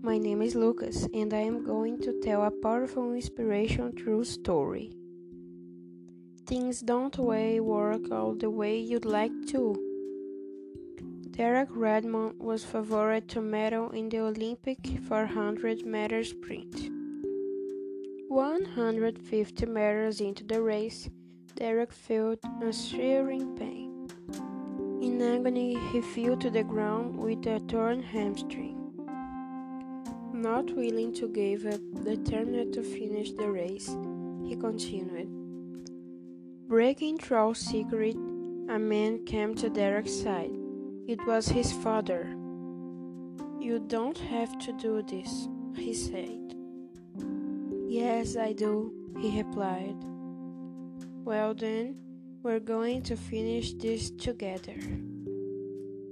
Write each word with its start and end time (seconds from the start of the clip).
my 0.00 0.16
name 0.16 0.40
is 0.40 0.54
Lucas, 0.54 1.06
and 1.12 1.34
I 1.34 1.40
am 1.40 1.62
going 1.62 2.00
to 2.00 2.18
tell 2.22 2.42
a 2.42 2.50
powerful 2.50 3.12
inspiration 3.12 3.94
true 3.94 4.24
story. 4.24 4.94
Things 6.46 6.80
don't 6.80 7.18
always 7.18 7.60
work 7.60 8.10
out 8.10 8.38
the 8.38 8.48
way 8.48 8.78
you'd 8.78 9.04
like 9.04 9.46
to. 9.48 9.76
Derek 11.32 11.68
Redmond 11.70 12.40
was 12.40 12.64
favored 12.64 13.28
to 13.28 13.42
medal 13.42 13.90
in 13.90 14.08
the 14.08 14.20
Olympic 14.20 14.78
400 15.06 15.84
meter 15.84 16.24
sprint. 16.24 16.88
150 18.28 19.66
meters 19.66 20.22
into 20.22 20.44
the 20.44 20.62
race, 20.62 21.10
Derek 21.56 21.92
felt 21.92 22.38
a 22.62 22.72
searing 22.72 23.54
pain. 23.54 24.08
In 25.02 25.20
agony, 25.20 25.76
he 25.90 26.00
fell 26.00 26.38
to 26.38 26.48
the 26.48 26.64
ground 26.64 27.18
with 27.18 27.46
a 27.46 27.60
torn 27.60 28.02
hamstring. 28.02 28.81
Not 30.42 30.74
willing 30.74 31.12
to 31.14 31.28
give 31.28 31.66
up, 31.66 31.80
determined 32.02 32.74
to 32.74 32.82
finish 32.82 33.30
the 33.30 33.48
race, 33.48 33.96
he 34.44 34.56
continued. 34.56 35.28
Breaking 36.66 37.16
through 37.16 37.54
secret, 37.54 38.16
a 38.68 38.76
man 38.76 39.24
came 39.24 39.54
to 39.54 39.70
Derek's 39.70 40.12
side. 40.12 40.50
It 41.06 41.24
was 41.28 41.46
his 41.46 41.72
father. 41.72 42.26
You 43.60 43.84
don't 43.86 44.18
have 44.18 44.58
to 44.66 44.72
do 44.72 45.00
this, 45.02 45.46
he 45.76 45.94
said. 45.94 46.56
Yes, 47.86 48.36
I 48.36 48.52
do, 48.52 48.92
he 49.20 49.44
replied. 49.44 49.94
Well, 51.24 51.54
then, 51.54 51.94
we're 52.42 52.58
going 52.58 53.02
to 53.02 53.16
finish 53.16 53.74
this 53.74 54.10
together. 54.10 54.74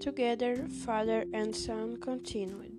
Together, 0.00 0.66
father 0.84 1.26
and 1.32 1.54
son 1.54 1.98
continued. 1.98 2.75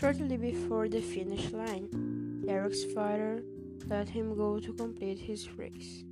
Shortly 0.00 0.38
before 0.38 0.88
the 0.88 1.02
finish 1.02 1.52
line, 1.52 2.42
Derek's 2.46 2.84
father 2.94 3.42
let 3.86 4.08
him 4.08 4.34
go 4.34 4.58
to 4.58 4.72
complete 4.72 5.18
his 5.18 5.50
race, 5.58 6.04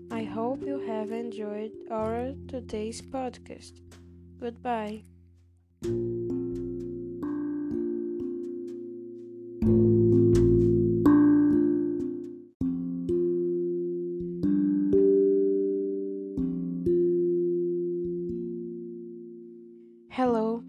I 0.10 0.24
hope 0.24 0.62
you 0.62 0.80
have 0.88 1.12
enjoyed 1.12 1.74
our 1.92 2.34
today's 2.48 3.02
podcast. 3.02 3.74
Goodbye. 4.40 5.04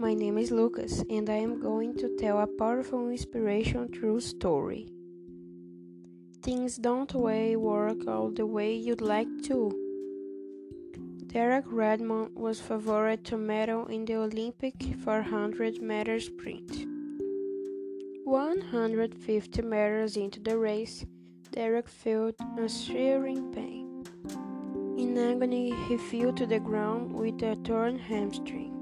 My 0.06 0.14
name 0.14 0.38
is 0.38 0.52
Lucas, 0.52 1.02
and 1.10 1.28
I 1.28 1.38
am 1.38 1.60
going 1.60 1.92
to 1.96 2.16
tell 2.16 2.38
a 2.38 2.46
powerful 2.46 3.08
inspiration 3.08 3.90
true 3.90 4.20
story. 4.20 4.86
Things 6.42 6.76
don't 6.76 7.12
always 7.12 7.56
work 7.56 8.06
out 8.06 8.36
the 8.36 8.46
way 8.46 8.72
you'd 8.72 9.00
like 9.00 9.42
to. 9.46 9.58
Derek 11.26 11.64
Redmond 11.66 12.36
was 12.36 12.60
favored 12.60 13.24
to 13.24 13.36
medal 13.36 13.86
in 13.86 14.04
the 14.04 14.14
Olympic 14.14 14.76
400 15.02 15.82
meter 15.82 16.20
sprint. 16.20 16.86
150 18.22 19.62
meters 19.62 20.16
into 20.16 20.38
the 20.38 20.56
race, 20.56 21.04
Derek 21.50 21.88
felt 21.88 22.36
a 22.56 22.68
searing 22.68 23.50
pain. 23.52 24.04
In 24.96 25.18
agony, 25.18 25.74
he 25.88 25.96
fell 25.96 26.32
to 26.34 26.46
the 26.46 26.60
ground 26.60 27.12
with 27.12 27.42
a 27.42 27.56
torn 27.56 27.98
hamstring. 27.98 28.75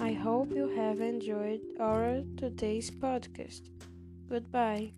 I 0.00 0.14
hope 0.14 0.50
you 0.50 0.66
have 0.74 1.00
enjoyed 1.00 1.60
our 1.78 2.24
today's 2.36 2.90
podcast. 2.90 3.60
Goodbye. 4.28 4.90